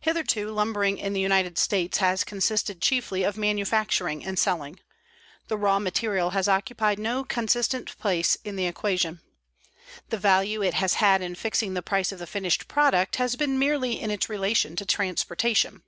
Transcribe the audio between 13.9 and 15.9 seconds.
in its relation to transportation.